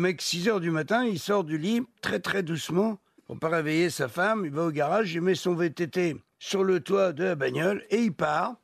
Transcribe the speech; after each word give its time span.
mec, 0.00 0.20
6 0.20 0.48
heures 0.48 0.60
du 0.60 0.70
matin, 0.70 1.04
il 1.04 1.18
sort 1.18 1.44
du 1.44 1.58
lit 1.58 1.82
très 2.00 2.18
très 2.18 2.42
doucement 2.42 2.98
pour 3.26 3.38
pas 3.38 3.48
réveiller 3.48 3.90
sa 3.90 4.08
femme. 4.08 4.44
Il 4.44 4.50
va 4.50 4.64
au 4.64 4.70
garage, 4.70 5.14
il 5.14 5.20
met 5.20 5.34
son 5.34 5.54
VTT 5.54 6.16
sur 6.38 6.64
le 6.64 6.80
toit 6.80 7.12
de 7.12 7.24
la 7.24 7.34
bagnole 7.34 7.84
et 7.90 7.98
il 7.98 8.12
part 8.12 8.56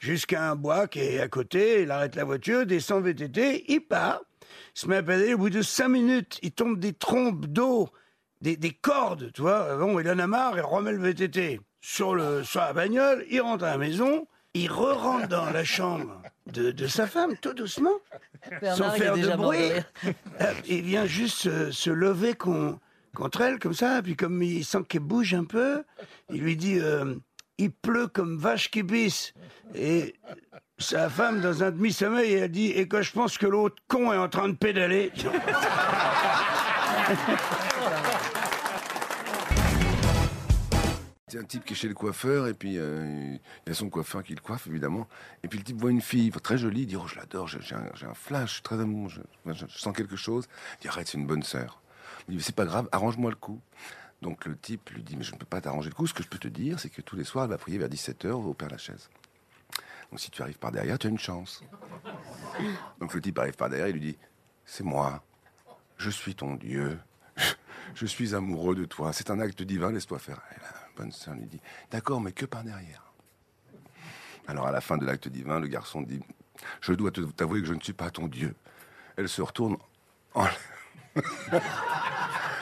jusqu'à 0.00 0.50
un 0.50 0.56
bois 0.56 0.88
qui 0.88 1.00
est 1.00 1.20
à 1.20 1.28
côté. 1.28 1.82
Il 1.82 1.90
arrête 1.90 2.16
la 2.16 2.24
voiture, 2.24 2.66
descend 2.66 3.04
VTT, 3.04 3.64
il 3.68 3.80
part. 3.80 4.20
Il 4.76 4.80
se 4.80 4.86
met 4.88 4.96
à 4.96 5.02
pédaler. 5.02 5.34
Au 5.34 5.38
bout 5.38 5.50
de 5.50 5.62
5 5.62 5.88
minutes, 5.88 6.38
il 6.42 6.52
tombe 6.52 6.78
des 6.78 6.92
trompes 6.92 7.46
d'eau, 7.46 7.88
des, 8.40 8.56
des 8.56 8.72
cordes, 8.72 9.30
tu 9.32 9.42
vois. 9.42 9.76
Bon, 9.76 9.98
il 10.00 10.08
en 10.10 10.18
a 10.18 10.26
marre, 10.26 10.56
il 10.56 10.62
remet 10.62 10.92
le 10.92 10.98
VTT 10.98 11.60
sur, 11.80 12.14
le, 12.14 12.44
sur 12.44 12.60
la 12.60 12.72
bagnole, 12.72 13.24
il 13.30 13.40
rentre 13.40 13.64
à 13.64 13.70
la 13.70 13.78
maison, 13.78 14.26
il 14.54 14.70
re-rentre 14.70 15.28
dans 15.28 15.50
la 15.50 15.64
chambre 15.64 16.20
de, 16.46 16.70
de 16.72 16.86
sa 16.86 17.06
femme, 17.06 17.36
tout 17.40 17.54
doucement, 17.54 17.90
Bernard, 18.60 18.76
sans 18.76 18.94
il 18.94 18.96
est 18.96 18.98
faire 19.04 19.12
de 19.14 19.20
déjà 19.20 19.36
mort 19.36 19.52
de 19.52 19.56
bruit. 19.56 19.72
rire. 19.72 19.84
Euh, 20.40 20.52
Il 20.66 20.82
vient 20.82 21.06
juste 21.06 21.36
se, 21.38 21.70
se 21.70 21.90
lever 21.90 22.34
con- 22.34 22.78
contre 23.14 23.40
elle, 23.42 23.58
comme 23.58 23.74
ça, 23.74 24.00
puis 24.02 24.16
comme 24.16 24.42
il 24.42 24.64
sent 24.64 24.82
qu'elle 24.88 25.02
bouge 25.02 25.34
un 25.34 25.44
peu, 25.44 25.84
il 26.30 26.40
lui 26.42 26.56
dit 26.56 26.78
euh, 26.80 27.14
Il 27.58 27.70
pleut 27.70 28.08
comme 28.08 28.36
vache 28.38 28.70
qui 28.70 28.82
pisse». 28.82 29.34
Et 29.74 30.16
sa 30.78 31.08
femme, 31.08 31.40
dans 31.40 31.62
un 31.62 31.70
demi-sommeil, 31.70 32.32
elle 32.32 32.50
dit 32.50 32.70
«Et 32.74 32.88
quand 32.88 33.02
je 33.02 33.12
pense 33.12 33.38
que 33.38 33.46
l'autre 33.46 33.76
con 33.86 34.12
est 34.12 34.16
en 34.16 34.28
train 34.28 34.48
de 34.48 34.56
pédaler». 34.56 35.12
C'est 41.30 41.38
un 41.38 41.44
type 41.44 41.64
qui 41.64 41.74
est 41.74 41.76
chez 41.76 41.86
le 41.86 41.94
coiffeur 41.94 42.48
et 42.48 42.54
puis 42.54 42.76
euh, 42.76 43.36
il 43.64 43.68
y 43.68 43.70
a 43.70 43.74
son 43.74 43.88
coiffeur 43.88 44.24
qui 44.24 44.34
le 44.34 44.40
coiffe 44.40 44.66
évidemment. 44.66 45.06
Et 45.44 45.48
puis 45.48 45.60
le 45.60 45.64
type 45.64 45.76
voit 45.76 45.92
une 45.92 46.00
fille 46.00 46.32
très 46.32 46.58
jolie, 46.58 46.82
il 46.82 46.86
dit 46.86 46.96
oh 46.96 47.06
je 47.06 47.14
l'adore, 47.14 47.46
j'ai 47.46 47.76
un, 47.76 48.14
flash, 48.14 48.48
je 48.48 48.54
suis 48.54 48.62
très 48.62 48.80
amoureux, 48.80 49.12
je, 49.46 49.66
sens 49.68 49.96
quelque 49.96 50.16
chose. 50.16 50.48
Il 50.78 50.82
dit 50.82 50.88
arrête 50.88 51.06
c'est 51.06 51.18
une 51.18 51.28
bonne 51.28 51.44
sœur. 51.44 51.80
Il 52.28 52.36
dit 52.36 52.42
c'est 52.42 52.54
pas 52.54 52.64
grave, 52.64 52.88
arrange-moi 52.90 53.30
le 53.30 53.36
coup. 53.36 53.60
Donc 54.22 54.44
le 54.44 54.56
type 54.56 54.90
lui 54.90 55.04
dit 55.04 55.16
mais 55.16 55.22
je 55.22 55.32
ne 55.32 55.38
peux 55.38 55.46
pas 55.46 55.60
t'arranger 55.60 55.90
le 55.90 55.94
coup. 55.94 56.08
Ce 56.08 56.14
que 56.14 56.24
je 56.24 56.28
peux 56.28 56.38
te 56.38 56.48
dire 56.48 56.80
c'est 56.80 56.90
que 56.90 57.00
tous 57.00 57.14
les 57.14 57.22
soirs 57.22 57.44
elle 57.44 57.50
va 57.50 57.58
prier 57.58 57.78
vers 57.78 57.88
17h 57.88 58.32
au 58.32 58.52
Père 58.52 58.68
Lachaise. 58.68 59.08
Donc 60.10 60.18
si 60.18 60.32
tu 60.32 60.42
arrives 60.42 60.58
par 60.58 60.72
derrière 60.72 60.98
tu 60.98 61.06
as 61.06 61.10
une 61.10 61.18
chance. 61.20 61.62
Donc 62.98 63.14
le 63.14 63.20
type 63.20 63.38
arrive 63.38 63.54
par 63.54 63.68
derrière 63.68 63.86
il 63.86 63.92
lui 63.92 64.00
dit 64.00 64.18
c'est 64.64 64.82
moi, 64.82 65.22
je 65.96 66.10
suis 66.10 66.34
ton 66.34 66.56
Dieu. 66.56 66.98
Je 67.94 68.06
suis 68.06 68.34
amoureux 68.36 68.76
de 68.76 68.84
toi. 68.84 69.12
C'est 69.12 69.30
un 69.30 69.40
acte 69.40 69.62
divin, 69.62 69.90
laisse-toi 69.90 70.18
faire. 70.18 70.40
Lui 71.02 71.46
dit 71.46 71.60
D'accord, 71.90 72.20
mais 72.20 72.32
que 72.32 72.46
par 72.46 72.62
derrière? 72.64 73.02
Alors, 74.48 74.66
à 74.66 74.72
la 74.72 74.80
fin 74.80 74.96
de 74.96 75.04
l'acte 75.04 75.28
divin, 75.28 75.60
le 75.60 75.68
garçon 75.68 76.02
dit 76.02 76.20
Je 76.80 76.92
dois 76.92 77.10
te- 77.10 77.20
t'avouer 77.20 77.60
que 77.60 77.66
je 77.68 77.74
ne 77.74 77.80
suis 77.80 77.92
pas 77.92 78.10
ton 78.10 78.26
Dieu. 78.26 78.54
Elle 79.16 79.28
se 79.28 79.42
retourne, 79.42 79.76
enlève, 80.34 80.58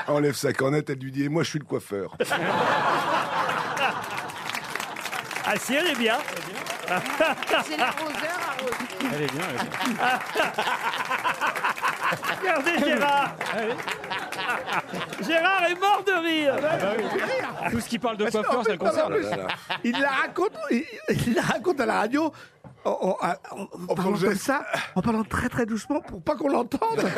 enlève 0.09 0.34
sa 0.34 0.53
cornette, 0.53 0.91
elle 0.91 0.98
lui 0.98 1.12
dit 1.12 1.25
Et 1.25 1.28
moi, 1.28 1.42
je 1.44 1.50
suis 1.50 1.59
le 1.59 1.64
coiffeur. 1.64 2.16
Ah 5.50 5.56
si, 5.59 5.72
elle 5.75 5.86
est 5.86 5.97
bien. 5.98 6.19
C'est 7.64 7.78
l'arroseur 7.78 8.39
arrosé. 8.50 8.75
Elle 9.14 9.22
est 9.22 9.33
bien, 9.33 9.47
Regardez 12.41 12.78
Gérard 12.84 13.34
Gérard 15.27 15.64
est 15.68 15.78
mort 15.80 16.02
de 16.06 16.12
rire 16.27 16.54
Tout 17.70 17.80
ce 17.80 17.88
qui 17.88 17.98
parle 17.98 18.16
de 18.16 18.24
Parce 18.24 18.34
qu'en 18.36 18.42
coiffeur, 18.42 18.64
ça 18.64 18.70
plus, 18.70 18.78
concerne. 18.78 19.12
en 19.12 19.16
plus, 19.16 19.27
Il 19.84 19.92
la 20.00 20.08
raconte, 20.08 20.52
il, 20.70 20.84
il 21.27 21.34
la 21.34 21.42
raconte 21.42 21.80
à 21.80 21.86
la 21.86 21.94
radio. 22.00 22.32
En, 22.84 22.91
en- 22.91 23.16
en- 23.20 23.62
en 23.62 23.66
parlant 23.94 24.10
plongeait. 24.12 24.28
comme 24.28 24.36
ça, 24.36 24.62
en 24.94 25.02
parlant 25.02 25.24
très 25.24 25.48
très 25.48 25.66
doucement 25.66 26.00
pour 26.00 26.22
pas 26.22 26.36
qu'on 26.36 26.48
l'entende. 26.48 27.04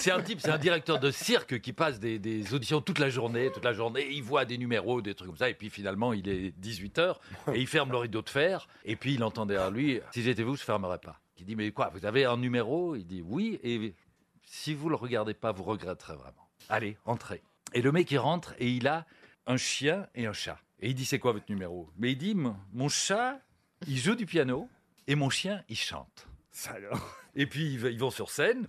C'est 0.00 0.12
un 0.12 0.22
type, 0.22 0.40
c'est 0.40 0.50
un 0.50 0.58
directeur 0.58 1.00
de 1.00 1.10
cirque 1.10 1.60
qui 1.60 1.72
passe 1.72 1.98
des, 1.98 2.20
des 2.20 2.54
auditions 2.54 2.80
toute 2.80 3.00
la 3.00 3.10
journée, 3.10 3.50
toute 3.50 3.64
la 3.64 3.72
journée. 3.72 4.06
Il 4.12 4.22
voit 4.22 4.44
des 4.44 4.56
numéros, 4.56 5.02
des 5.02 5.12
trucs 5.16 5.26
comme 5.26 5.36
ça, 5.36 5.50
et 5.50 5.54
puis 5.54 5.70
finalement, 5.70 6.12
il 6.12 6.28
est 6.28 6.56
18h 6.60 7.16
et 7.52 7.58
il 7.58 7.66
ferme 7.66 7.90
le 7.90 7.96
rideau 7.96 8.22
de 8.22 8.28
fer. 8.30 8.68
Et 8.84 8.94
puis 8.94 9.14
il 9.14 9.24
entend 9.24 9.44
derrière 9.44 9.72
lui 9.72 10.00
Si 10.12 10.22
j'étais 10.22 10.44
vous, 10.44 10.54
je 10.54 10.62
fermerais 10.62 10.98
pas. 10.98 11.20
Il 11.36 11.46
dit 11.46 11.56
Mais 11.56 11.72
quoi, 11.72 11.90
vous 11.92 12.06
avez 12.06 12.24
un 12.24 12.36
numéro? 12.36 12.94
Il 12.94 13.06
dit 13.06 13.22
Oui, 13.26 13.58
et 13.64 13.92
si 14.46 14.72
vous 14.72 14.88
le 14.88 14.94
regardez 14.94 15.34
pas, 15.34 15.50
vous 15.50 15.64
regretterez 15.64 16.14
vraiment. 16.14 16.48
Allez, 16.68 16.96
entrez. 17.04 17.42
Et 17.74 17.82
le 17.82 17.90
mec, 17.90 18.08
il 18.12 18.18
rentre 18.18 18.54
et 18.60 18.70
il 18.70 18.86
a 18.86 19.04
un 19.46 19.56
chien 19.56 20.06
et 20.14 20.26
un 20.26 20.32
chat. 20.32 20.58
Et 20.78 20.90
il 20.90 20.94
dit 20.94 21.06
C'est 21.06 21.18
quoi 21.18 21.32
votre 21.32 21.50
numéro? 21.50 21.90
Mais 21.98 22.12
il 22.12 22.18
dit 22.18 22.36
Mon 22.36 22.88
chat, 22.88 23.40
il 23.88 23.98
joue 23.98 24.14
du 24.14 24.26
piano 24.26 24.68
et 25.08 25.16
mon 25.16 25.28
chien, 25.28 25.64
il 25.68 25.76
chante. 25.76 26.28
Et 27.34 27.46
puis 27.46 27.74
ils 27.74 27.98
vont 27.98 28.10
sur 28.10 28.30
scène 28.30 28.68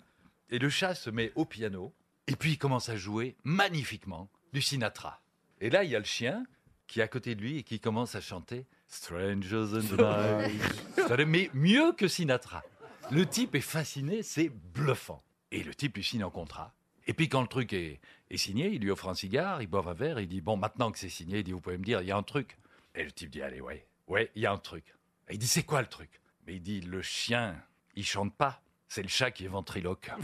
et 0.49 0.59
le 0.59 0.69
chat 0.69 0.95
se 0.95 1.09
met 1.09 1.31
au 1.35 1.45
piano 1.45 1.93
et 2.27 2.35
puis 2.35 2.51
il 2.51 2.57
commence 2.57 2.89
à 2.89 2.95
jouer 2.95 3.35
magnifiquement 3.43 4.29
du 4.53 4.61
Sinatra. 4.61 5.21
Et 5.61 5.69
là 5.69 5.83
il 5.83 5.89
y 5.89 5.95
a 5.95 5.99
le 5.99 6.05
chien 6.05 6.45
qui 6.87 6.99
est 6.99 7.03
à 7.03 7.07
côté 7.07 7.35
de 7.35 7.41
lui 7.41 7.57
et 7.57 7.63
qui 7.63 7.79
commence 7.79 8.15
à 8.15 8.21
chanter 8.21 8.65
Strangers 8.87 9.75
in 9.75 9.81
the 9.81 9.99
Night. 9.99 11.27
Mais 11.27 11.49
mieux 11.53 11.93
que 11.93 12.07
Sinatra. 12.07 12.63
Le 13.11 13.25
type 13.25 13.55
est 13.55 13.61
fasciné, 13.61 14.23
c'est 14.23 14.49
bluffant. 14.49 15.23
Et 15.51 15.63
le 15.63 15.73
type 15.73 15.95
lui 15.95 16.03
signe 16.03 16.23
un 16.23 16.29
contrat. 16.29 16.73
Et 17.07 17.13
puis 17.13 17.29
quand 17.29 17.41
le 17.41 17.47
truc 17.47 17.73
est, 17.73 17.99
est 18.29 18.37
signé, 18.37 18.69
il 18.69 18.81
lui 18.81 18.91
offre 18.91 19.09
un 19.09 19.15
cigare, 19.15 19.61
il 19.61 19.67
boit 19.67 19.87
un 19.87 19.93
verre, 19.93 20.19
il 20.19 20.27
dit 20.27 20.41
bon 20.41 20.57
maintenant 20.57 20.91
que 20.91 20.99
c'est 20.99 21.09
signé, 21.09 21.39
il 21.39 21.43
dit 21.43 21.51
vous 21.51 21.61
pouvez 21.61 21.77
me 21.77 21.83
dire 21.83 22.01
il 22.01 22.07
y 22.07 22.11
a 22.11 22.17
un 22.17 22.23
truc. 22.23 22.57
Et 22.95 23.03
le 23.03 23.11
type 23.11 23.29
dit 23.29 23.41
allez 23.41 23.61
ouais 23.61 23.85
ouais 24.07 24.31
il 24.35 24.41
y 24.41 24.45
a 24.45 24.51
un 24.51 24.57
truc. 24.57 24.95
Et 25.27 25.33
il 25.33 25.39
dit 25.39 25.47
c'est 25.47 25.63
quoi 25.63 25.81
le 25.81 25.87
truc? 25.87 26.21
Mais 26.45 26.55
il 26.55 26.61
dit 26.61 26.81
le 26.81 27.01
chien 27.01 27.55
il 27.95 28.05
chante 28.05 28.35
pas, 28.35 28.61
c'est 28.89 29.03
le 29.03 29.07
chat 29.07 29.31
qui 29.31 29.45
est 29.45 29.49
ventriloque. 29.49 30.09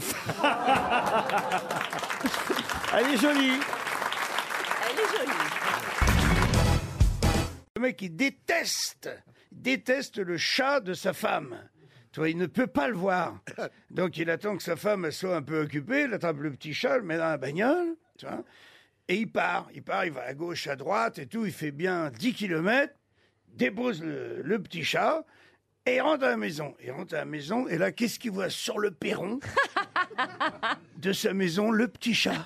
Elle 2.92 3.06
est 3.14 3.16
jolie 3.16 3.60
Elle 4.82 4.98
est 4.98 5.16
jolie. 5.16 5.32
Le 7.76 7.80
mec, 7.80 8.02
il 8.02 8.16
déteste, 8.16 9.08
déteste 9.52 10.18
le 10.18 10.36
chat 10.36 10.80
de 10.80 10.94
sa 10.94 11.12
femme. 11.12 11.56
Tu 12.10 12.18
vois, 12.18 12.28
il 12.28 12.38
ne 12.38 12.46
peut 12.46 12.66
pas 12.66 12.88
le 12.88 12.96
voir. 12.96 13.38
Donc, 13.90 14.16
il 14.16 14.30
attend 14.30 14.56
que 14.56 14.62
sa 14.62 14.74
femme 14.74 15.04
elle 15.04 15.12
soit 15.12 15.36
un 15.36 15.42
peu 15.42 15.60
occupée, 15.60 16.04
il 16.04 16.14
attrape 16.14 16.38
le 16.38 16.50
petit 16.50 16.74
chat, 16.74 16.96
le 16.96 17.04
met 17.04 17.18
dans 17.18 17.28
la 17.28 17.38
bagnole, 17.38 17.94
tu 18.18 18.26
vois, 18.26 18.42
et 19.06 19.16
il 19.16 19.30
part. 19.30 19.68
Il 19.74 19.84
part, 19.84 20.06
il 20.06 20.12
va 20.12 20.22
à 20.22 20.34
gauche, 20.34 20.66
à 20.66 20.74
droite 20.74 21.18
et 21.18 21.26
tout. 21.26 21.46
Il 21.46 21.52
fait 21.52 21.70
bien 21.70 22.10
10 22.10 22.34
kilomètres, 22.34 22.94
dépose 23.48 24.02
le, 24.02 24.42
le 24.42 24.60
petit 24.60 24.82
chat 24.82 25.24
et 25.86 25.96
il 25.96 26.00
rentre 26.00 26.24
à 26.24 26.30
la 26.30 26.36
maison. 26.36 26.74
Il 26.82 26.90
rentre 26.90 27.14
à 27.14 27.18
la 27.18 27.24
maison 27.24 27.68
et 27.68 27.78
là, 27.78 27.92
qu'est-ce 27.92 28.18
qu'il 28.18 28.32
voit 28.32 28.50
sur 28.50 28.78
le 28.78 28.90
perron 28.90 29.38
de 30.98 31.12
sa 31.12 31.32
maison 31.32 31.70
Le 31.70 31.88
petit 31.88 32.14
chat 32.14 32.44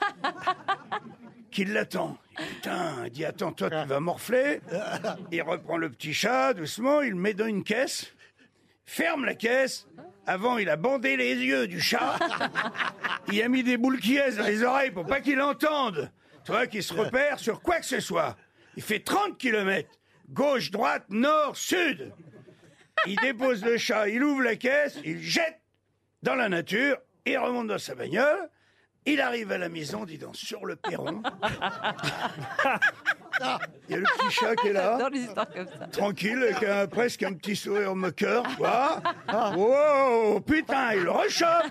qui 1.50 1.64
l'attend. 1.64 2.16
Putain, 2.36 3.06
il 3.06 3.10
dit 3.10 3.24
attends, 3.24 3.52
toi 3.52 3.70
tu 3.70 3.88
vas 3.88 4.00
morfler. 4.00 4.60
Il 5.32 5.42
reprend 5.42 5.76
le 5.76 5.90
petit 5.90 6.14
chat 6.14 6.54
doucement, 6.54 7.00
il 7.00 7.10
le 7.10 7.16
met 7.16 7.34
dans 7.34 7.46
une 7.46 7.64
caisse, 7.64 8.12
ferme 8.84 9.24
la 9.24 9.34
caisse. 9.34 9.86
Avant, 10.26 10.58
il 10.58 10.68
a 10.68 10.76
bandé 10.76 11.16
les 11.16 11.34
yeux 11.34 11.66
du 11.66 11.80
chat. 11.80 12.18
Il 13.32 13.42
a 13.42 13.48
mis 13.48 13.62
des 13.62 13.76
boules 13.76 13.98
qui 13.98 14.16
dans 14.16 14.46
les 14.46 14.62
oreilles 14.62 14.90
pour 14.90 15.06
pas 15.06 15.20
qu'il 15.20 15.40
entende. 15.40 16.12
Tu 16.44 16.52
vois, 16.52 16.66
qu'il 16.66 16.82
se 16.82 16.94
repère 16.94 17.38
sur 17.38 17.60
quoi 17.60 17.80
que 17.80 17.86
ce 17.86 18.00
soit. 18.00 18.36
Il 18.76 18.82
fait 18.82 19.00
30 19.00 19.38
kilomètres. 19.38 19.90
Gauche, 20.28 20.70
droite, 20.70 21.04
nord, 21.08 21.56
sud. 21.56 22.12
Il 23.06 23.16
dépose 23.16 23.64
le 23.64 23.78
chat, 23.78 24.08
il 24.08 24.22
ouvre 24.22 24.42
la 24.42 24.56
caisse, 24.56 24.98
il 25.04 25.20
jette 25.20 25.60
dans 26.22 26.34
la 26.34 26.48
nature, 26.48 26.98
il 27.26 27.38
remonte 27.38 27.68
dans 27.68 27.78
sa 27.78 27.94
bagnole. 27.94 28.50
Il 29.06 29.20
arrive 29.20 29.50
à 29.52 29.58
la 29.58 29.70
maison, 29.70 30.04
dis 30.04 30.18
donc, 30.18 30.36
sur 30.36 30.66
le 30.66 30.76
perron. 30.76 31.22
Il 33.88 33.92
y 33.92 33.94
a 33.94 33.98
le 33.98 34.04
petit 34.04 34.30
chat 34.34 34.54
qui 34.56 34.68
est 34.68 34.72
là. 34.72 34.92
J'adore 34.92 35.10
les 35.10 35.20
histoires 35.20 35.48
comme 35.50 35.66
ça. 35.66 35.86
Tranquille, 35.86 36.42
avec 36.42 36.62
un- 36.62 36.86
presque 36.86 37.22
un 37.22 37.32
petit 37.32 37.56
sourire 37.56 37.94
moqueur, 37.94 38.42
tu 38.48 38.56
vois. 38.56 39.02
Wow, 39.56 40.40
putain, 40.40 40.94
il 40.94 41.08
rechoppe. 41.08 41.70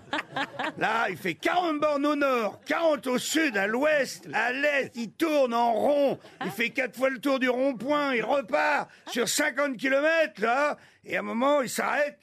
Là, 0.77 1.09
il 1.09 1.17
fait 1.17 1.35
40 1.35 1.79
bornes 1.79 2.05
au 2.05 2.15
nord, 2.15 2.59
40 2.65 3.07
au 3.07 3.17
sud, 3.17 3.55
à 3.57 3.67
l'ouest, 3.67 4.27
à 4.33 4.51
l'est. 4.51 4.91
Il 4.95 5.11
tourne 5.13 5.53
en 5.53 5.73
rond. 5.73 6.19
Il 6.45 6.51
fait 6.51 6.69
quatre 6.69 6.95
fois 6.95 7.09
le 7.09 7.19
tour 7.19 7.39
du 7.39 7.49
rond-point. 7.49 8.15
Il 8.15 8.23
repart 8.23 8.89
sur 9.11 9.27
50 9.27 9.77
km, 9.77 10.41
là. 10.41 10.77
Et 11.05 11.15
à 11.15 11.19
un 11.19 11.23
moment, 11.23 11.61
il 11.61 11.69
s'arrête. 11.69 12.19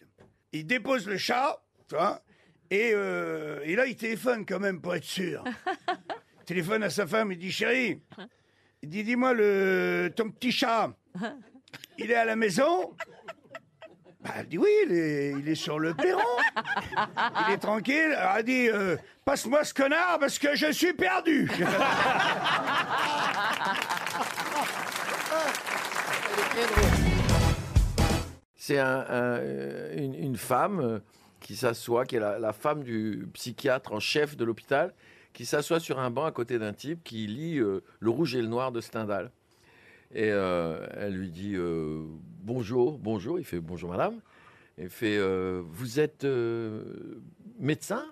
Il 0.53 0.67
dépose 0.67 1.07
le 1.07 1.17
chat, 1.19 1.59
tu 1.89 1.97
vois. 1.97 2.21
Et, 2.71 2.91
euh, 2.95 3.61
et 3.65 3.77
là, 3.77 3.87
il 3.87 3.97
téléphone 3.97 4.45
quand 4.45 4.59
même 4.59 4.81
pour 4.81 4.95
être 4.95 5.05
sûr. 5.05 5.45
Il 5.89 6.45
téléphone 6.47 6.83
à 6.83 6.91
sa 6.91 7.07
femme, 7.07 7.31
il 7.33 7.39
dit 7.39 7.53
Chérie, 7.53 8.01
il 8.83 8.89
dit 8.89 9.05
Dis-moi, 9.05 9.33
le, 9.35 10.11
ton 10.15 10.31
petit 10.31 10.53
chat, 10.53 10.91
il 11.99 12.11
est 12.11 12.15
à 12.17 12.25
la 12.25 12.37
maison? 12.37 12.93
Bah, 14.21 14.31
Elle 14.39 14.49
dit 14.49 14.59
Oui, 14.59 14.71
il 14.87 14.93
est, 14.93 15.31
il 15.39 15.49
est 15.49 15.55
sur 15.55 15.79
le 15.79 15.95
perron. 15.95 16.21
Il 17.49 17.53
est 17.55 17.59
tranquille. 17.59 18.13
Alors, 18.17 18.37
elle 18.39 18.45
dit 18.45 18.69
euh, 18.69 18.97
Passe-moi 19.25 19.65
ce 19.65 19.75
connard 19.75 20.19
parce 20.19 20.39
que 20.39 20.55
je 20.57 20.71
suis 20.73 20.93
perdu. 20.93 21.51
C'est 28.57 28.79
un- 28.79 29.05
un- 29.09 29.93
une, 29.97 30.15
une 30.15 30.37
femme 30.37 30.81
euh, 30.81 30.99
qui 31.41 31.55
s'assoit, 31.57 32.05
qui 32.05 32.17
est 32.17 32.21
la, 32.21 32.39
la 32.39 32.53
femme 32.53 32.83
du 32.83 33.29
psychiatre 33.35 33.93
en 33.93 34.01
chef 34.01 34.37
de 34.37 34.45
l'hôpital, 34.45 34.93
qui 35.37 35.45
s'assoit 35.45 35.81
sur 35.81 35.99
un 35.99 36.11
banc 36.11 36.25
à 36.25 36.33
côté 36.33 36.59
d'un 36.59 36.73
type 36.73 37.05
qui 37.05 37.27
lit 37.27 37.59
euh, 37.59 37.83
Le 38.01 38.09
Rouge 38.09 38.35
et 38.35 38.41
le 38.41 38.49
Noir 38.49 38.73
de 38.73 38.81
Stendhal. 38.81 39.31
Et 40.15 40.31
euh, 40.31 40.87
elle 40.95 41.15
lui 41.15 41.31
dit 41.31 41.53
euh, 41.57 42.07
bonjour, 42.41 42.97
bonjour. 42.97 43.39
Il 43.39 43.45
fait 43.45 43.61
bonjour 43.61 43.91
madame. 43.91 44.19
Il 44.79 44.89
fait 44.89 45.19
vous 45.61 46.01
êtes 46.01 46.27
médecin? 47.59 48.03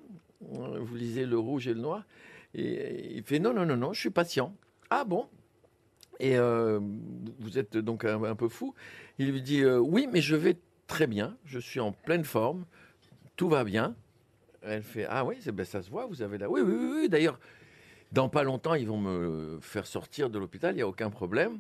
Vous 0.41 0.97
lisez 0.97 1.25
Le 1.25 1.38
Rouge 1.38 1.67
et 1.67 1.73
le 1.73 1.81
Noir? 1.81 2.05
Et 2.55 3.17
il 3.17 3.23
fait 3.23 3.38
non, 3.38 3.55
non, 3.55 3.65
non, 3.65 3.79
non, 3.79 3.94
je 3.94 4.00
suis 4.00 4.11
patient. 4.11 4.55
Ah 4.91 5.05
bon? 5.05 5.27
Et 6.20 6.37
vous 6.37 7.59
êtes 7.59 7.79
donc 7.79 8.05
un, 8.05 8.35
peu 8.35 8.49
fou. 8.49 8.75
Il 9.19 9.31
lui 9.31 9.41
dit 9.41 9.65
oui, 9.65 10.09
mais 10.12 10.20
je 10.20 10.37
vais 10.37 10.59
très 10.87 11.06
bien. 11.06 11.38
Je 11.47 11.59
suis 11.59 11.81
en 11.81 11.93
pleine 11.93 12.25
forme. 12.25 12.67
Tout 13.37 13.49
va 13.49 13.65
bien. 13.65 13.97
Elle 14.66 14.82
fait 14.82 15.06
ah 15.08 15.25
oui, 15.25 15.37
ben, 15.52 15.64
ça 15.64 15.82
se 15.82 15.90
voit. 15.90 16.06
Vous 16.06 16.22
avez 16.22 16.38
là. 16.38 16.49
Oui, 16.49 16.61
oui, 16.62 16.75
oui. 17.02 17.08
D'ailleurs, 17.08 17.38
dans 18.12 18.28
pas 18.28 18.43
longtemps, 18.43 18.75
ils 18.75 18.87
vont 18.87 18.99
me 18.99 19.58
faire 19.61 19.87
sortir 19.87 20.31
de 20.31 20.38
l'hôpital. 20.38 20.72
Il 20.72 20.76
n'y 20.76 20.82
a 20.82 20.88
aucun 20.88 21.11
problème. 21.11 21.58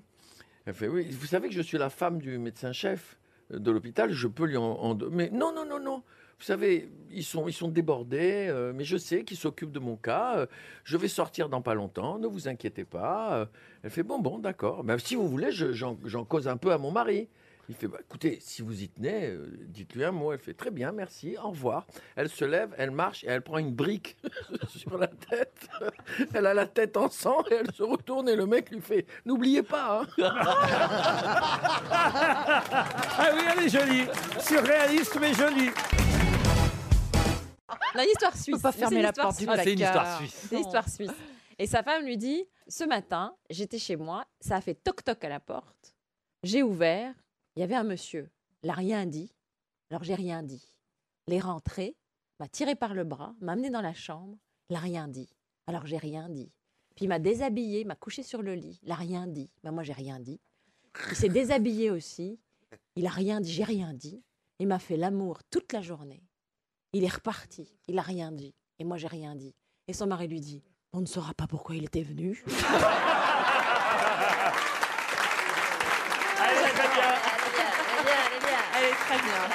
Elle 0.66 0.74
fait 0.74 0.88
oui. 0.88 1.08
Vous 1.10 1.26
savez 1.26 1.48
que 1.48 1.54
je 1.54 1.62
suis 1.62 1.78
la 1.78 1.90
femme 1.90 2.18
du 2.18 2.38
médecin-chef 2.38 3.18
de 3.50 3.70
l'hôpital. 3.70 4.10
Je 4.12 4.26
peux 4.28 4.46
lui 4.46 4.56
en, 4.56 4.62
en 4.64 4.94
mais 5.10 5.30
non, 5.30 5.52
non, 5.54 5.66
non, 5.66 5.80
non. 5.80 6.02
Vous 6.38 6.44
savez, 6.44 6.90
ils 7.12 7.22
sont, 7.24 7.46
ils 7.46 7.52
sont 7.52 7.68
débordés, 7.68 8.48
euh, 8.48 8.72
mais 8.74 8.82
je 8.84 8.96
sais 8.96 9.22
qu'ils 9.24 9.36
s'occupent 9.36 9.70
de 9.70 9.78
mon 9.78 9.96
cas. 9.96 10.38
euh, 10.38 10.46
je 10.82 10.96
vais 10.96 11.06
sortir 11.08 11.48
dans 11.48 11.62
pas 11.62 11.74
longtemps, 11.74 12.18
ne 12.18 12.26
vous 12.26 12.48
inquiétez 12.48 12.84
pas. 12.84 13.36
Euh, 13.36 13.46
elle 13.84 13.90
fait 13.90 14.02
bon, 14.02 14.18
bon, 14.18 14.40
d'accord. 14.40 14.82
Ben, 14.82 14.98
si 14.98 15.14
vous 15.14 15.28
voulez, 15.28 15.52
je- 15.52 15.72
j'en 15.72 15.96
j'en 16.04 16.24
cause 16.24 16.48
un 16.48 16.56
peu 16.56 16.72
à 16.72 16.78
mon 16.78 16.90
mari. 16.90 17.28
Il 17.68 17.74
fait 17.74 17.88
bah, 17.88 17.96
écoutez, 18.00 18.38
si 18.40 18.60
vous 18.62 18.82
y 18.82 18.88
tenez, 18.88 19.28
euh, 19.28 19.58
dites-lui 19.68 20.04
un 20.04 20.12
mot. 20.12 20.32
Elle 20.32 20.38
fait 20.38 20.52
très 20.54 20.70
bien, 20.70 20.92
merci, 20.92 21.36
au 21.42 21.48
revoir. 21.50 21.86
Elle 22.14 22.28
se 22.28 22.44
lève, 22.44 22.74
elle 22.76 22.90
marche 22.90 23.24
et 23.24 23.28
elle 23.28 23.40
prend 23.42 23.56
une 23.58 23.72
brique 23.72 24.16
sur 24.68 24.98
la 24.98 25.06
tête. 25.06 25.66
Elle 26.34 26.46
a 26.46 26.52
la 26.54 26.66
tête 26.66 26.96
en 26.96 27.08
sang 27.08 27.42
et 27.50 27.54
elle 27.54 27.72
se 27.72 27.82
retourne 27.82 28.28
et 28.28 28.36
le 28.36 28.44
mec 28.46 28.70
lui 28.70 28.80
fait 28.82 29.06
n'oubliez 29.24 29.62
pas. 29.62 30.02
hein. 30.02 30.06
Ah 33.16 33.30
oui, 33.34 33.40
elle 33.56 33.64
est 33.64 33.68
jolie. 33.68 34.04
Surréaliste, 34.40 35.16
mais 35.20 35.32
jolie. 35.34 35.70
La 37.94 38.04
histoire 38.04 38.36
suisse. 38.36 38.60
pas 38.60 38.72
Mais 38.72 38.78
fermer 38.78 39.02
la 39.02 39.12
porte 39.12 39.38
du. 39.38 39.46
Ah, 39.48 39.56
c'est 39.62 39.72
une 39.72 39.80
histoire 39.80 40.16
suisse. 40.18 40.46
C'est 40.48 40.56
l'histoire 40.56 40.88
suisse. 40.88 41.10
Et 41.58 41.66
sa 41.66 41.82
femme 41.82 42.04
lui 42.04 42.16
dit 42.18 42.44
Ce 42.68 42.84
matin, 42.84 43.34
j'étais 43.50 43.78
chez 43.78 43.96
moi, 43.96 44.24
ça 44.40 44.56
a 44.56 44.60
fait 44.60 44.74
toc-toc 44.74 45.22
à 45.24 45.28
la 45.28 45.40
porte. 45.40 45.94
J'ai 46.42 46.62
ouvert, 46.62 47.14
il 47.56 47.60
y 47.60 47.62
avait 47.62 47.74
un 47.74 47.84
monsieur. 47.84 48.30
Il 48.62 48.68
n'a 48.68 48.74
rien 48.74 49.06
dit. 49.06 49.34
Alors 49.90 50.04
j'ai 50.04 50.14
rien 50.14 50.42
dit. 50.42 50.66
Il 51.26 51.34
est 51.34 51.40
rentré, 51.40 51.96
m'a 52.40 52.48
tiré 52.48 52.74
par 52.74 52.94
le 52.94 53.04
bras, 53.04 53.34
m'a 53.40 53.52
amené 53.52 53.70
dans 53.70 53.80
la 53.80 53.94
chambre. 53.94 54.36
Il 54.68 54.74
n'a 54.74 54.80
rien 54.80 55.08
dit. 55.08 55.30
Alors 55.66 55.86
j'ai 55.86 55.98
rien 55.98 56.28
dit. 56.28 56.52
Puis 56.94 57.06
il 57.06 57.08
m'a 57.08 57.18
déshabillé, 57.18 57.84
m'a 57.84 57.96
couché 57.96 58.22
sur 58.22 58.42
le 58.42 58.54
lit. 58.54 58.78
Il 58.82 58.88
n'a 58.88 58.94
rien 58.94 59.26
dit. 59.26 59.50
Ben, 59.62 59.72
moi, 59.72 59.82
j'ai 59.82 59.92
rien 59.92 60.20
dit. 60.20 60.40
Il 61.10 61.16
s'est 61.16 61.28
déshabillé 61.28 61.90
aussi. 61.90 62.38
Il 62.94 63.04
n'a 63.04 63.10
rien 63.10 63.40
dit. 63.40 63.52
J'ai 63.52 63.64
rien 63.64 63.92
dit. 63.92 64.22
Il 64.60 64.68
m'a 64.68 64.78
fait 64.78 64.96
l'amour 64.96 65.42
toute 65.50 65.72
la 65.72 65.82
journée. 65.82 66.22
Il 66.92 67.02
est 67.02 67.12
reparti. 67.12 67.76
Il 67.88 67.96
n'a 67.96 68.02
rien 68.02 68.30
dit. 68.30 68.54
Et 68.78 68.84
moi, 68.84 68.96
j'ai 68.96 69.08
rien 69.08 69.34
dit. 69.34 69.56
Et 69.88 69.92
son 69.92 70.06
mari 70.06 70.28
lui 70.28 70.40
dit 70.40 70.62
On 70.92 71.00
ne 71.00 71.06
saura 71.06 71.34
pas 71.34 71.48
pourquoi 71.48 71.74
il 71.74 71.84
était 71.84 72.02
venu. 72.02 72.44
Elle 72.46 72.54
est 76.56 76.72
très 76.72 76.88
bien. 76.94 77.14
Elle 78.76 78.84
est 78.84 78.93
très 79.06 79.18
bien. 79.18 79.48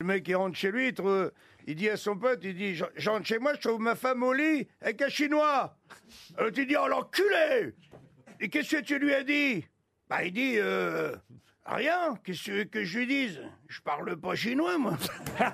Le 0.00 0.06
mec, 0.06 0.28
il 0.28 0.36
rentre 0.36 0.56
chez 0.56 0.70
lui, 0.70 0.88
il, 0.88 0.94
trouve- 0.94 1.32
il 1.66 1.74
dit 1.74 1.88
à 1.88 1.96
son 1.96 2.16
pote, 2.16 2.40
il 2.42 2.54
dit, 2.54 2.74
je 2.74 3.10
rentre 3.10 3.26
chez 3.26 3.38
moi, 3.38 3.54
je 3.54 3.60
trouve 3.66 3.80
ma 3.80 3.94
femme 3.96 4.22
au 4.22 4.32
lit 4.32 4.68
avec 4.80 5.00
un 5.02 5.08
chinois. 5.08 5.76
Alors 6.36 6.52
tu 6.52 6.66
dis, 6.66 6.76
oh 6.76 6.86
l'enculé 6.86 7.74
Et 8.40 8.48
qu'est-ce 8.48 8.76
que 8.76 8.82
tu 8.82 8.98
lui 8.98 9.14
as 9.14 9.24
dit? 9.24 9.64
Bah 10.08 10.22
il 10.24 10.32
dit, 10.32 10.54
euh, 10.58 11.16
rien, 11.64 12.14
qu'est-ce 12.22 12.38
que 12.38 12.44
tu 12.44 12.52
veux 12.52 12.64
que 12.64 12.84
je 12.84 12.98
lui 12.98 13.06
dise? 13.06 13.40
Je 13.68 13.80
parle 13.80 14.16
pas 14.16 14.34
chinois, 14.36 14.78
moi. 14.78 14.96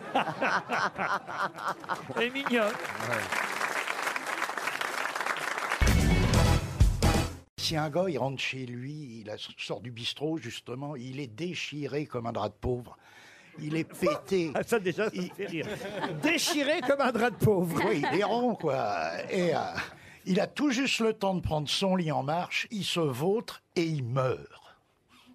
Elle 2.16 2.22
est 2.24 2.30
mignonne. 2.30 2.72
Un 7.76 7.90
gars, 7.90 8.04
il 8.08 8.18
rentre 8.18 8.40
chez 8.40 8.66
lui, 8.66 9.24
il 9.24 9.36
sort 9.58 9.80
du 9.80 9.90
bistrot, 9.90 10.38
justement, 10.38 10.94
il 10.96 11.20
est 11.20 11.26
déchiré 11.26 12.06
comme 12.06 12.26
un 12.26 12.32
drap 12.32 12.48
de 12.48 12.54
pauvre. 12.54 12.96
Il 13.58 13.76
est 13.76 13.84
pété. 13.84 14.50
Ah, 14.54 14.62
ça, 14.62 14.78
déjà, 14.78 15.10
ça 15.10 15.16
me 15.16 15.28
fait 15.28 15.46
rire. 15.46 15.66
Déchiré 16.22 16.80
comme 16.80 17.00
un 17.00 17.12
drap 17.12 17.30
de 17.30 17.36
pauvre. 17.36 17.82
Oui, 17.86 18.02
il 18.12 18.20
est 18.20 18.24
rond, 18.24 18.54
quoi. 18.54 19.10
Et 19.30 19.54
euh, 19.54 19.58
il 20.24 20.40
a 20.40 20.46
tout 20.46 20.70
juste 20.70 21.00
le 21.00 21.12
temps 21.12 21.34
de 21.34 21.40
prendre 21.40 21.68
son 21.68 21.96
lit 21.96 22.12
en 22.12 22.22
marche, 22.22 22.66
il 22.70 22.84
se 22.84 23.00
vautre 23.00 23.62
et 23.76 23.84
il 23.84 24.04
meurt. 24.04 24.76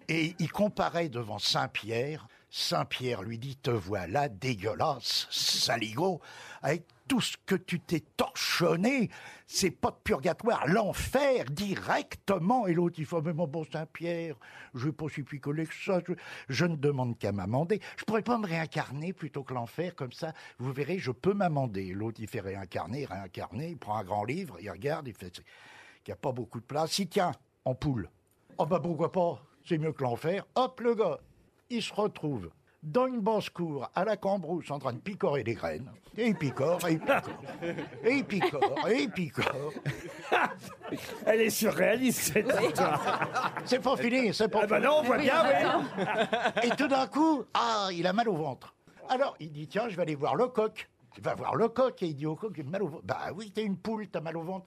Et 0.08 0.34
il 0.38 0.50
comparait 0.50 1.08
devant 1.08 1.38
Saint-Pierre. 1.38 2.26
Saint-Pierre 2.50 3.22
lui 3.22 3.38
dit 3.38 3.56
Te 3.56 3.70
voilà 3.70 4.28
dégueulasse, 4.28 5.26
saligo, 5.30 6.20
avec 6.62 6.84
tout 7.08 7.20
ce 7.20 7.36
que 7.46 7.54
tu 7.54 7.80
t'es 7.80 8.00
torchonné. 8.16 9.10
C'est 9.46 9.70
pas 9.70 9.90
de 9.90 9.96
purgatoire, 10.04 10.68
l'enfer 10.68 11.46
directement. 11.46 12.66
Et 12.66 12.74
l'autre, 12.74 13.00
il 13.00 13.06
Mais 13.24 13.32
mon 13.32 13.48
bon 13.48 13.64
Saint-Pierre, 13.64 14.36
je 14.74 14.90
pas 14.90 15.08
si 15.08 15.22
picoler 15.22 15.66
que 15.66 15.74
ça. 15.74 16.00
Je, 16.06 16.12
je 16.48 16.66
ne 16.66 16.76
demande 16.76 17.18
qu'à 17.18 17.32
m'amender. 17.32 17.80
Je 17.96 18.04
pourrais 18.04 18.22
pas 18.22 18.38
me 18.38 18.46
réincarner 18.46 19.12
plutôt 19.12 19.42
que 19.42 19.54
l'enfer, 19.54 19.94
comme 19.94 20.12
ça, 20.12 20.32
vous 20.58 20.72
verrez, 20.72 20.98
je 20.98 21.10
peux 21.10 21.32
m'amender. 21.32 21.92
L'autre, 21.94 22.20
il 22.20 22.28
fait 22.28 22.40
réincarner, 22.40 23.06
réincarner. 23.06 23.70
Il 23.70 23.78
prend 23.78 23.96
un 23.96 24.04
grand 24.04 24.24
livre, 24.24 24.58
il 24.60 24.70
regarde, 24.70 25.08
il 25.08 25.14
fait 25.14 25.30
qu'il 25.30 25.44
n'y 26.08 26.12
a 26.12 26.16
pas 26.16 26.32
beaucoup 26.32 26.60
de 26.60 26.66
place. 26.66 26.98
Il 26.98 27.08
tient 27.08 27.32
en 27.64 27.74
poule. 27.74 28.10
Oh 28.58 28.66
bah 28.66 28.80
pourquoi 28.80 29.10
pas? 29.10 29.42
C'est 29.64 29.78
mieux 29.78 29.92
que 29.92 30.02
l'enfer. 30.02 30.46
Hop, 30.54 30.80
le 30.80 30.94
gars, 30.94 31.18
il 31.70 31.82
se 31.82 31.92
retrouve 31.94 32.50
dans 32.82 33.06
une 33.06 33.20
basse-cour 33.20 33.90
à 33.94 34.04
la 34.04 34.16
cambrousse 34.16 34.70
en 34.70 34.78
train 34.78 34.92
de 34.92 34.98
picorer 34.98 35.42
des 35.42 35.54
graines. 35.54 35.90
Et 36.16 36.28
il 36.28 36.34
picore, 36.34 36.80
et 36.88 36.92
il 36.92 37.00
picore, 37.00 37.22
et 38.04 38.12
il 38.14 38.24
picore, 38.24 38.88
et 38.88 39.02
il 39.02 39.10
picore. 39.10 39.72
Elle 41.26 41.42
est 41.42 41.50
surréaliste, 41.50 42.32
cette 42.32 42.48
histoire. 42.60 43.52
C'est 43.64 43.80
pas 43.80 43.96
fini, 43.96 44.32
c'est 44.34 44.48
pas 44.48 44.60
Ah 44.62 44.66
bah 44.66 44.76
fini. 44.76 44.88
non, 44.88 44.98
on 44.98 45.02
voit 45.02 45.18
bien, 45.18 45.44
oui. 45.44 46.64
Et 46.64 46.70
tout 46.70 46.88
d'un 46.88 47.06
coup, 47.06 47.44
ah, 47.54 47.88
il 47.92 48.06
a 48.06 48.12
mal 48.12 48.28
au 48.28 48.34
ventre. 48.34 48.74
Alors, 49.08 49.36
il 49.40 49.52
dit, 49.52 49.68
tiens, 49.68 49.88
je 49.88 49.96
vais 49.96 50.02
aller 50.02 50.14
voir 50.16 50.34
le 50.34 50.48
coq. 50.48 50.88
Il 51.16 51.22
va 51.22 51.34
voir 51.34 51.56
le 51.56 51.68
coq 51.68 52.02
et 52.02 52.06
il 52.06 52.14
dit 52.14 52.26
au 52.26 52.36
coq, 52.36 52.52
j'ai 52.54 52.62
mal 52.62 52.82
au 52.82 52.88
ventre. 52.88 53.04
Bah 53.04 53.28
oui, 53.34 53.50
t'es 53.50 53.64
une 53.64 53.76
poule, 53.76 54.08
t'as 54.08 54.20
mal 54.20 54.36
au 54.36 54.42
ventre. 54.42 54.66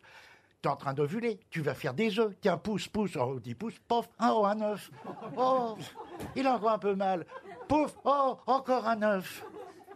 T'es 0.62 0.70
en 0.70 0.76
train 0.76 0.94
d'ovuler, 0.94 1.40
tu 1.50 1.62
vas 1.62 1.74
faire 1.74 1.94
des 1.94 2.20
œufs. 2.20 2.34
Tiens, 2.40 2.58
pousse, 2.58 2.88
pousse, 2.88 3.16
oh, 3.16 3.40
10 3.40 3.56
pouces, 3.56 3.80
pof, 3.88 4.08
un 4.20 4.32
oh, 4.32 4.46
un 4.46 4.62
œuf. 4.62 4.92
Oh, 5.36 5.76
il 6.36 6.46
a 6.46 6.56
encore 6.56 6.72
un 6.72 6.78
peu 6.78 6.94
mal. 6.94 7.26
Pouf, 7.72 7.94
oh, 8.04 8.38
encore 8.48 8.86
un 8.86 9.02
œuf. 9.02 9.46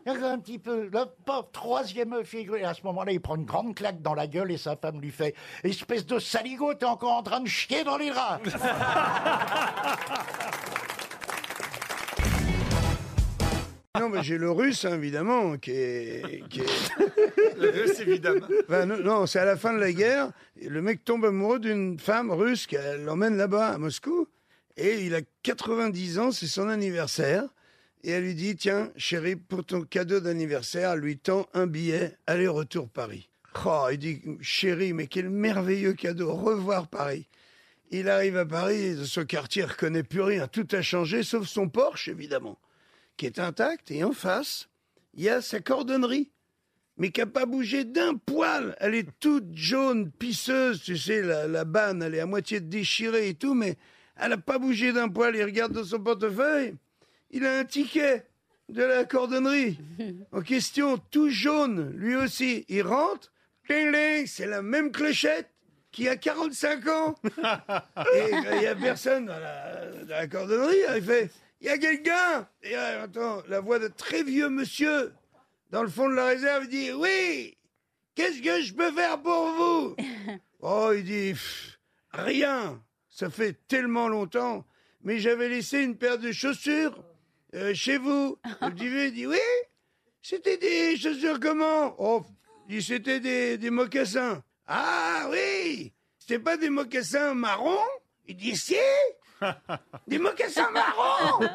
Encore 0.07 0.31
un 0.31 0.39
petit 0.39 0.59
peu, 0.59 0.83
le 0.83 0.99
pof, 1.25 1.51
troisième 1.51 2.13
œuf 2.13 2.25
figuré. 2.25 2.61
Et 2.61 2.63
à 2.63 2.73
ce 2.73 2.81
moment-là, 2.83 3.11
il 3.11 3.19
prend 3.19 3.35
une 3.35 3.43
grande 3.43 3.75
claque 3.75 4.01
dans 4.01 4.13
la 4.13 4.27
gueule 4.27 4.53
et 4.53 4.57
sa 4.57 4.77
femme 4.77 5.01
lui 5.01 5.11
fait 5.11 5.35
Espèce 5.61 6.05
de 6.05 6.17
saligo, 6.17 6.73
t'es 6.75 6.85
encore 6.85 7.11
en 7.11 7.21
train 7.21 7.41
de 7.41 7.49
chier 7.49 7.83
dans 7.83 7.97
les 7.97 8.11
draps. 8.11 8.49
Non, 13.99 14.09
mais 14.09 14.23
j'ai 14.23 14.37
le 14.37 14.51
russe, 14.51 14.83
hein, 14.83 14.93
évidemment, 14.95 15.57
qui 15.57 15.71
est. 15.71 16.43
Qui 16.49 16.59
est... 16.59 16.65
Le 17.57 17.69
russe, 17.69 17.97
évidemment. 18.01 18.45
Enfin, 18.67 18.85
non, 18.85 18.97
non, 18.97 19.25
c'est 19.25 19.39
à 19.39 19.45
la 19.45 19.55
fin 19.55 19.71
de 19.71 19.79
la 19.79 19.93
guerre. 19.93 20.31
Le 20.61 20.81
mec 20.81 21.05
tombe 21.05 21.23
amoureux 21.23 21.59
d'une 21.59 21.97
femme 21.97 22.29
russe 22.29 22.67
qui 22.67 22.75
l'emmène 22.99 23.37
là-bas, 23.37 23.69
à 23.69 23.77
Moscou. 23.77 24.27
Et 24.75 25.05
il 25.05 25.15
a 25.15 25.21
90 25.43 26.19
ans, 26.19 26.31
c'est 26.31 26.47
son 26.47 26.67
anniversaire. 26.67 27.45
Et 28.05 28.11
elle 28.11 28.23
lui 28.23 28.35
dit 28.35 28.55
Tiens, 28.55 28.91
chérie, 28.95 29.35
pour 29.35 29.65
ton 29.65 29.81
cadeau 29.81 30.19
d'anniversaire, 30.19 30.95
lui 30.95 31.17
tend 31.17 31.47
un 31.55 31.65
billet 31.65 32.15
aller-retour 32.27 32.87
Paris. 32.87 33.31
Oh, 33.65 33.87
il 33.91 33.97
dit 33.97 34.21
Chérie, 34.41 34.93
mais 34.93 35.07
quel 35.07 35.31
merveilleux 35.31 35.93
cadeau, 35.93 36.31
revoir 36.35 36.87
Paris. 36.87 37.27
Il 37.89 38.07
arrive 38.07 38.37
à 38.37 38.45
Paris, 38.45 38.95
ce 39.07 39.21
quartier 39.21 39.63
ne 39.63 39.69
reconnaît 39.69 40.03
plus 40.03 40.21
rien. 40.21 40.47
Tout 40.47 40.67
a 40.73 40.83
changé, 40.83 41.23
sauf 41.23 41.47
son 41.47 41.67
Porsche, 41.67 42.09
évidemment, 42.09 42.59
qui 43.17 43.25
est 43.25 43.39
intact. 43.39 43.89
Et 43.89 44.03
en 44.03 44.11
face, 44.11 44.69
il 45.15 45.23
y 45.23 45.29
a 45.29 45.41
sa 45.41 45.59
cordonnerie 45.59 46.29
mais 46.97 47.11
qui 47.11 47.19
n'a 47.19 47.25
pas 47.25 47.45
bougé 47.45 47.83
d'un 47.83 48.15
poil. 48.15 48.75
Elle 48.79 48.95
est 48.95 49.19
toute 49.19 49.53
jaune, 49.53 50.11
pisseuse, 50.11 50.81
tu 50.81 50.97
sais, 50.97 51.21
la, 51.21 51.47
la 51.47 51.65
banne, 51.65 52.01
elle 52.01 52.15
est 52.15 52.21
à 52.21 52.25
moitié 52.25 52.61
déchirée 52.61 53.29
et 53.29 53.33
tout, 53.33 53.53
mais 53.53 53.77
elle 54.15 54.29
n'a 54.29 54.37
pas 54.37 54.59
bougé 54.59 54.93
d'un 54.93 55.09
poil. 55.09 55.35
Il 55.35 55.43
regarde 55.43 55.73
dans 55.73 55.83
son 55.83 55.99
portefeuille, 55.99 56.75
il 57.31 57.45
a 57.45 57.59
un 57.59 57.65
ticket 57.65 58.25
de 58.69 58.83
la 58.83 59.05
cordonnerie 59.05 59.77
en 60.31 60.41
question, 60.41 60.97
tout 60.97 61.29
jaune, 61.29 61.91
lui 61.95 62.15
aussi. 62.15 62.65
Il 62.67 62.83
rentre, 62.83 63.31
c'est 63.67 64.47
la 64.47 64.61
même 64.61 64.91
clochette. 64.91 65.49
qui 65.91 66.09
a 66.09 66.17
45 66.17 66.87
ans. 66.87 67.15
Et 68.15 68.31
il 68.53 68.59
n'y 68.59 68.67
a 68.67 68.75
personne 68.75 69.25
dans 69.27 69.39
la, 69.39 69.85
dans 70.03 70.15
la 70.15 70.27
cordonnerie. 70.27 70.75
Il 70.95 71.03
fait 71.03 71.29
Il 71.61 71.67
y 71.67 71.69
a 71.69 71.77
quelqu'un 71.77 72.47
Et 72.63 72.71
là, 72.71 73.05
entend 73.05 73.41
la 73.47 73.59
voix 73.61 73.79
de 73.79 73.87
très 73.87 74.23
vieux 74.23 74.49
monsieur 74.49 75.13
dans 75.71 75.83
le 75.83 75.89
fond 75.89 76.09
de 76.09 76.15
la 76.15 76.25
réserve. 76.25 76.65
Il 76.65 76.69
dit 76.69 76.91
Oui 76.91 77.57
Qu'est-ce 78.13 78.41
que 78.41 78.61
je 78.61 78.73
peux 78.73 78.91
faire 78.91 79.21
pour 79.21 79.51
vous? 79.51 79.95
Oh, 80.67 80.91
il 80.95 81.03
dit 81.03 81.31
Pff, 81.33 81.79
Rien. 82.11 82.81
Ça 83.09 83.29
fait 83.29 83.55
tellement 83.67 84.07
longtemps. 84.07 84.65
Mais 85.03 85.19
j'avais 85.19 85.47
laissé 85.47 85.79
une 85.81 85.95
paire 85.95 86.17
de 86.17 86.31
chaussures 86.31 87.03
euh, 87.55 87.73
chez 87.73 87.97
vous. 87.97 88.37
Le 88.61 88.69
petit 88.71 88.87
vieux 88.87 89.05
il 89.05 89.13
dit 89.13 89.27
Oui 89.27 89.39
C'était 90.21 90.57
des 90.57 90.97
chaussures 90.97 91.39
comment? 91.39 91.95
Oh, 91.97 92.23
il 92.67 92.77
dit 92.77 92.83
C'était 92.83 93.19
des, 93.19 93.57
des 93.57 93.69
mocassins. 93.69 94.43
Ah 94.67 95.27
oui 95.31 95.93
C'était 96.19 96.39
pas 96.39 96.57
des 96.57 96.69
mocassins 96.69 97.33
marrons? 97.33 97.77
Il 98.27 98.35
dit 98.35 98.55
Si 98.55 98.75
Des 100.07 100.17
mocassins 100.17 100.69
marrons 100.71 101.47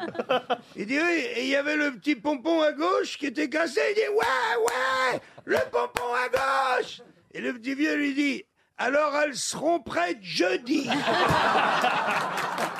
Il 0.75 0.85
dit 0.85 0.99
oui, 0.99 1.25
et 1.35 1.43
il 1.43 1.49
y 1.49 1.55
avait 1.55 1.75
le 1.75 1.91
petit 1.91 2.15
pompon 2.15 2.61
à 2.61 2.71
gauche 2.71 3.17
qui 3.17 3.27
était 3.27 3.49
cassé. 3.49 3.79
Il 3.91 3.95
dit 3.95 4.07
ouais, 4.09 5.15
ouais, 5.15 5.21
le 5.45 5.57
pompon 5.71 6.13
à 6.13 6.29
gauche. 6.29 7.01
Et 7.33 7.41
le 7.41 7.53
petit 7.53 7.75
vieux 7.75 7.95
lui 7.95 8.13
dit 8.13 8.45
alors 8.77 9.15
elles 9.15 9.35
seront 9.35 9.79
prêtes 9.79 10.23
jeudi. 10.23 10.89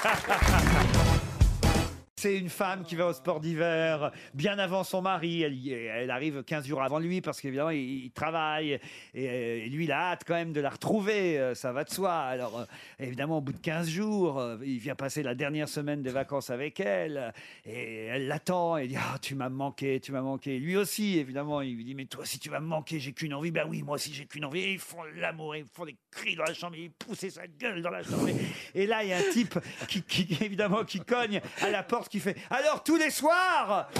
Ha 0.00 0.10
ha 0.10 0.38
ha 0.38 0.58
ha 0.58 0.82
ha! 0.94 1.17
C'est 2.18 2.36
une 2.36 2.48
femme 2.48 2.82
qui 2.82 2.96
va 2.96 3.06
au 3.06 3.12
sport 3.12 3.38
d'hiver 3.38 4.10
bien 4.34 4.58
avant 4.58 4.82
son 4.82 5.00
mari. 5.00 5.42
Elle, 5.42 5.68
elle 5.68 6.10
arrive 6.10 6.42
15 6.42 6.66
jours 6.66 6.82
avant 6.82 6.98
lui 6.98 7.20
parce 7.20 7.40
qu'évidemment, 7.40 7.70
il, 7.70 8.06
il 8.06 8.10
travaille. 8.10 8.72
Et, 9.14 9.28
euh, 9.28 9.64
et 9.64 9.68
lui, 9.68 9.84
il 9.84 9.92
a 9.92 10.10
hâte 10.10 10.22
quand 10.26 10.34
même 10.34 10.52
de 10.52 10.60
la 10.60 10.70
retrouver. 10.70 11.38
euh, 11.38 11.54
Ça 11.54 11.70
va 11.70 11.84
de 11.84 11.90
soi. 11.90 12.12
Alors, 12.12 12.58
euh, 12.58 12.64
évidemment, 12.98 13.38
au 13.38 13.40
bout 13.40 13.52
de 13.52 13.58
15 13.60 13.88
jours, 13.88 14.42
il 14.64 14.78
vient 14.80 14.96
passer 14.96 15.22
la 15.22 15.36
dernière 15.36 15.68
semaine 15.68 16.02
des 16.02 16.10
vacances 16.10 16.50
avec 16.50 16.80
elle. 16.80 17.32
Et 17.64 18.06
elle 18.06 18.26
l'attend 18.26 18.76
et 18.78 18.88
dit 18.88 18.96
Ah, 18.98 19.16
tu 19.22 19.36
m'as 19.36 19.48
manqué, 19.48 20.00
tu 20.00 20.10
m'as 20.10 20.20
manqué. 20.20 20.58
Lui 20.58 20.76
aussi, 20.76 21.20
évidemment, 21.20 21.60
il 21.60 21.76
lui 21.76 21.84
dit 21.84 21.94
Mais 21.94 22.06
toi, 22.06 22.24
si 22.24 22.40
tu 22.40 22.50
vas 22.50 22.58
me 22.58 22.66
manquer, 22.66 22.98
j'ai 22.98 23.12
qu'une 23.12 23.32
envie. 23.32 23.52
Ben 23.52 23.64
oui, 23.68 23.84
moi 23.84 23.94
aussi, 23.94 24.12
j'ai 24.12 24.26
qu'une 24.26 24.44
envie. 24.44 24.72
Ils 24.72 24.80
font 24.80 25.04
l'amour, 25.14 25.54
ils 25.54 25.66
font 25.72 25.84
des 25.84 25.94
cris 26.10 26.34
dans 26.34 26.42
la 26.42 26.54
chambre, 26.54 26.74
ils 26.74 26.90
poussent 26.90 27.28
sa 27.28 27.46
gueule 27.46 27.80
dans 27.80 27.90
la 27.90 28.02
chambre. 28.02 28.26
Et 28.74 28.86
là, 28.88 29.04
il 29.04 29.10
y 29.10 29.12
a 29.12 29.18
un 29.18 29.30
type 29.32 29.56
qui, 29.86 30.04
évidemment, 30.40 30.82
qui 30.84 30.98
cogne 30.98 31.40
à 31.62 31.70
la 31.70 31.84
qui 32.08 32.20
fait. 32.20 32.36
Alors 32.50 32.82
tous 32.82 32.96
les 32.96 33.10
soirs 33.10 33.88